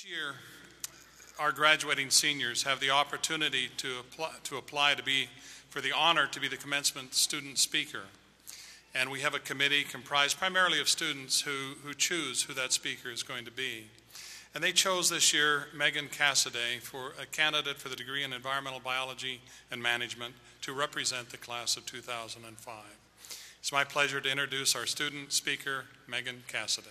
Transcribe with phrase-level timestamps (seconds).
[0.00, 0.34] Each year,
[1.38, 5.28] our graduating seniors have the opportunity to apply, to apply to be,
[5.68, 8.02] for the honor to be the commencement student speaker.
[8.94, 13.10] And we have a committee comprised primarily of students who, who choose who that speaker
[13.10, 13.88] is going to be.
[14.54, 18.80] And they chose this year Megan Cassidy for a candidate for the degree in environmental
[18.80, 22.74] biology and management to represent the class of 2005.
[23.58, 26.88] It's my pleasure to introduce our student speaker, Megan Cassidy.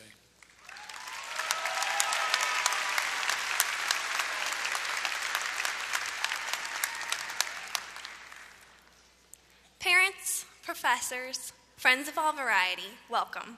[9.80, 13.58] Parents, professors, friends of all variety, welcome.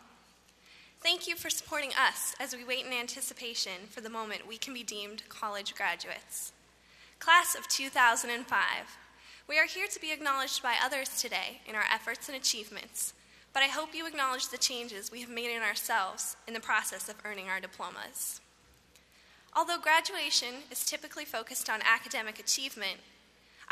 [1.01, 4.73] Thank you for supporting us as we wait in anticipation for the moment we can
[4.73, 6.53] be deemed college graduates.
[7.19, 8.55] Class of 2005,
[9.49, 13.11] we are here to be acknowledged by others today in our efforts and achievements,
[13.51, 17.09] but I hope you acknowledge the changes we have made in ourselves in the process
[17.09, 18.39] of earning our diplomas.
[19.53, 22.99] Although graduation is typically focused on academic achievement,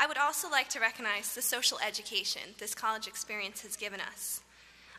[0.02, 4.40] I would also like to recognize the social education this college experience has given us.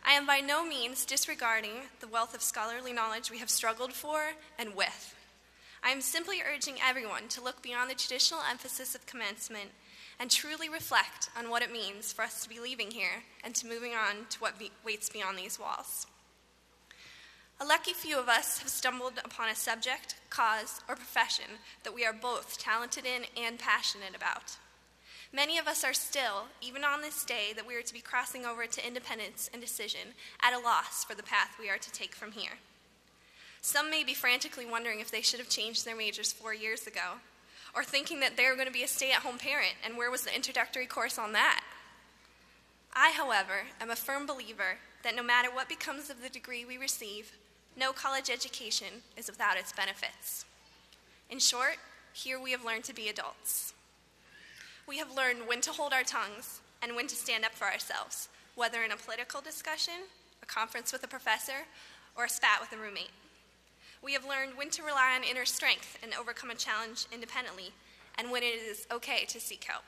[0.05, 1.71] I am by no means disregarding
[2.01, 5.15] the wealth of scholarly knowledge we have struggled for and with.
[5.83, 9.71] I am simply urging everyone to look beyond the traditional emphasis of commencement
[10.19, 13.65] and truly reflect on what it means for us to be leaving here and to
[13.65, 16.05] moving on to what be- waits beyond these walls.
[17.59, 22.05] A lucky few of us have stumbled upon a subject, cause, or profession that we
[22.05, 24.57] are both talented in and passionate about.
[25.33, 28.45] Many of us are still, even on this day that we are to be crossing
[28.45, 32.13] over to independence and decision, at a loss for the path we are to take
[32.13, 32.59] from here.
[33.61, 37.19] Some may be frantically wondering if they should have changed their majors four years ago,
[37.73, 40.11] or thinking that they were going to be a stay at home parent, and where
[40.11, 41.63] was the introductory course on that?
[42.93, 46.77] I, however, am a firm believer that no matter what becomes of the degree we
[46.77, 47.31] receive,
[47.77, 50.43] no college education is without its benefits.
[51.29, 51.77] In short,
[52.11, 53.73] here we have learned to be adults.
[54.91, 58.27] We have learned when to hold our tongues and when to stand up for ourselves,
[58.55, 59.93] whether in a political discussion,
[60.43, 61.63] a conference with a professor,
[62.17, 63.15] or a spat with a roommate.
[64.03, 67.71] We have learned when to rely on inner strength and overcome a challenge independently,
[68.17, 69.85] and when it is okay to seek help.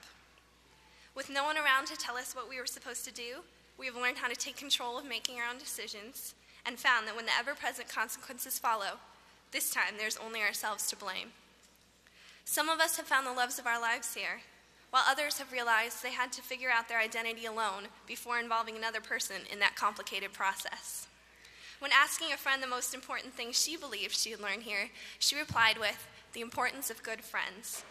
[1.13, 3.43] With no one around to tell us what we were supposed to do,
[3.77, 6.33] we have learned how to take control of making our own decisions
[6.65, 8.99] and found that when the ever present consequences follow,
[9.51, 11.33] this time there's only ourselves to blame.
[12.45, 14.39] Some of us have found the loves of our lives here,
[14.93, 19.01] while others have realized they had to figure out their identity alone before involving another
[19.01, 21.07] person in that complicated process.
[21.79, 25.35] When asking a friend the most important thing she believed she had learned here, she
[25.35, 27.83] replied with, The importance of good friends.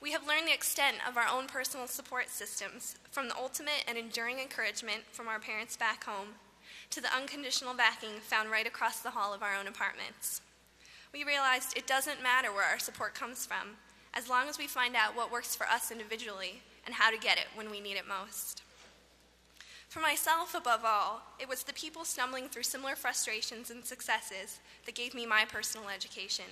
[0.00, 3.98] We have learned the extent of our own personal support systems, from the ultimate and
[3.98, 6.28] enduring encouragement from our parents back home
[6.90, 10.42] to the unconditional backing found right across the hall of our own apartments.
[11.12, 13.78] We realized it doesn't matter where our support comes from,
[14.14, 17.38] as long as we find out what works for us individually and how to get
[17.38, 18.62] it when we need it most.
[19.88, 24.94] For myself, above all, it was the people stumbling through similar frustrations and successes that
[24.94, 26.44] gave me my personal education.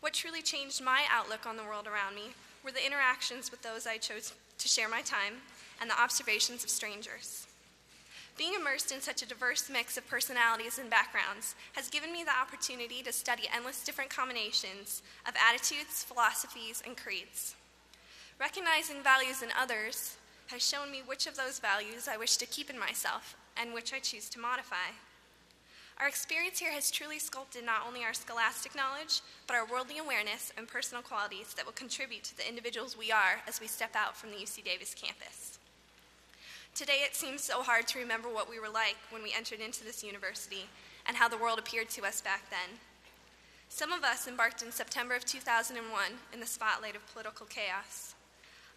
[0.00, 2.34] What truly changed my outlook on the world around me
[2.64, 5.42] were the interactions with those I chose to share my time
[5.80, 7.47] and the observations of strangers.
[8.38, 12.30] Being immersed in such a diverse mix of personalities and backgrounds has given me the
[12.30, 17.56] opportunity to study endless different combinations of attitudes, philosophies, and creeds.
[18.38, 22.70] Recognizing values in others has shown me which of those values I wish to keep
[22.70, 24.94] in myself and which I choose to modify.
[25.98, 30.52] Our experience here has truly sculpted not only our scholastic knowledge, but our worldly awareness
[30.56, 34.16] and personal qualities that will contribute to the individuals we are as we step out
[34.16, 35.58] from the UC Davis campus.
[36.78, 39.82] Today it seems so hard to remember what we were like when we entered into
[39.82, 40.66] this university
[41.06, 42.78] and how the world appeared to us back then.
[43.68, 45.82] Some of us embarked in September of 2001
[46.32, 48.14] in the spotlight of political chaos.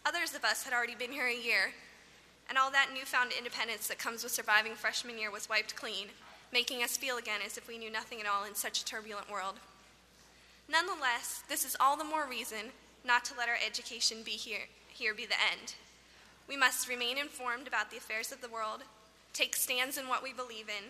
[0.03, 1.73] Others of us had already been here a year,
[2.49, 6.07] and all that newfound independence that comes with surviving freshman year was wiped clean,
[6.51, 9.29] making us feel again as if we knew nothing at all in such a turbulent
[9.29, 9.59] world.
[10.67, 12.71] Nonetheless, this is all the more reason
[13.05, 15.75] not to let our education be here, here be the end.
[16.51, 18.81] We must remain informed about the affairs of the world,
[19.31, 20.83] take stands in what we believe in,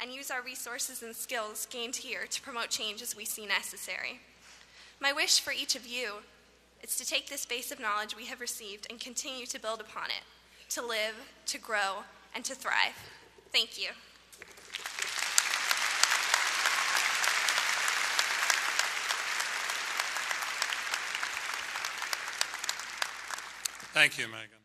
[0.00, 4.20] and use our resources and skills gained here to promote change as we see necessary.
[5.00, 6.22] My wish for each of you
[6.82, 10.06] is to take this base of knowledge we have received and continue to build upon
[10.06, 10.24] it,
[10.70, 11.16] to live,
[11.48, 12.04] to grow,
[12.34, 12.96] and to thrive.
[13.52, 13.90] Thank you.
[23.92, 24.63] Thank you, Megan.